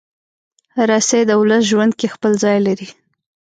[0.89, 2.89] رسۍ د ولس ژوند کې خپل ځای لري.